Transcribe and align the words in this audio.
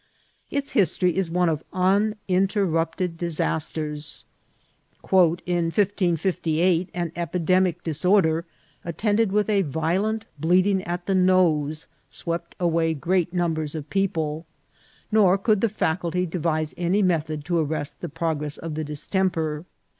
Its 0.49 0.71
history 0.71 1.15
is 1.15 1.29
one 1.29 1.47
of 1.47 1.63
uninterrupted 1.73 3.19
dis 3.19 3.39
asters. 3.39 4.25
<^ 5.03 5.39
In 5.45 5.65
1558 5.65 6.89
an 6.95 7.11
epidemic 7.15 7.83
disorder, 7.83 8.43
attended 8.83 9.31
with 9.31 9.47
a 9.47 9.61
violent 9.61 10.25
bleeding 10.39 10.81
at 10.85 11.05
the 11.05 11.13
nose, 11.13 11.85
swept 12.09 12.55
away 12.59 12.95
great 12.95 13.31
num 13.31 13.53
bers 13.53 13.75
of 13.75 13.91
people; 13.91 14.47
nor 15.11 15.37
could 15.37 15.61
the 15.61 15.69
faculty 15.69 16.25
devise 16.25 16.73
any 16.77 17.03
meth 17.03 17.29
od 17.29 17.45
to 17.45 17.59
arrest 17.59 18.01
the 18.01 18.09
progress 18.09 18.57
of 18.57 18.73
the 18.73 18.83
distemper. 18.83 19.65